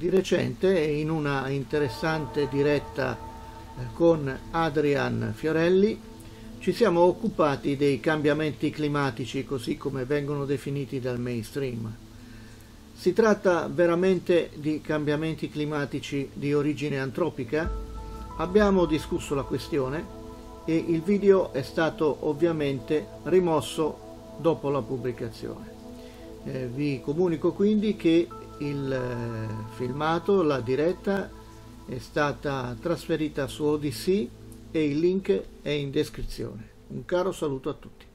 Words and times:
Di 0.00 0.08
recente, 0.08 0.80
in 0.80 1.10
una 1.10 1.50
interessante 1.50 2.48
diretta 2.48 3.18
eh, 3.18 3.82
con 3.92 4.34
Adrian 4.50 5.34
Fiorelli, 5.36 6.00
ci 6.58 6.72
siamo 6.72 7.00
occupati 7.00 7.76
dei 7.76 8.00
cambiamenti 8.00 8.70
climatici 8.70 9.44
così 9.44 9.76
come 9.76 10.06
vengono 10.06 10.46
definiti 10.46 11.00
dal 11.00 11.20
mainstream. 11.20 11.94
Si 12.94 13.12
tratta 13.12 13.68
veramente 13.70 14.48
di 14.54 14.80
cambiamenti 14.80 15.50
climatici 15.50 16.30
di 16.32 16.54
origine 16.54 16.98
antropica? 16.98 17.70
Abbiamo 18.38 18.86
discusso 18.86 19.34
la 19.34 19.42
questione 19.42 20.02
e 20.64 20.76
il 20.76 21.02
video 21.02 21.52
è 21.52 21.60
stato 21.60 22.20
ovviamente 22.20 23.06
rimosso 23.24 23.98
dopo 24.38 24.70
la 24.70 24.80
pubblicazione. 24.80 25.70
Eh, 26.44 26.70
vi 26.72 27.02
comunico 27.02 27.52
quindi 27.52 27.96
che 27.96 28.26
il 28.60 28.92
eh, 28.92 29.74
filmato, 29.74 30.42
la 30.42 30.60
diretta 30.60 31.30
è 31.86 31.98
stata 31.98 32.76
trasferita 32.80 33.46
su 33.46 33.64
Odyssey 33.64 34.30
e 34.70 34.84
il 34.84 34.98
link 34.98 35.42
è 35.62 35.70
in 35.70 35.90
descrizione. 35.90 36.68
Un 36.88 37.04
caro 37.04 37.32
saluto 37.32 37.68
a 37.68 37.74
tutti. 37.74 38.09